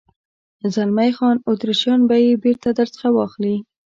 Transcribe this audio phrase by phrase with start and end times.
[0.73, 3.55] زلمی خان: اتریشیان به یې بېرته در څخه واخلي.